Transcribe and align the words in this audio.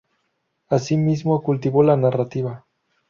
Asimismo 0.67 1.43
cultivó 1.43 1.83
la 1.83 1.95
narrativa. 1.95 2.65